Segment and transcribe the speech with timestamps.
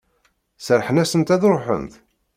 [0.65, 1.93] Serrḥen-asent ad ruḥent?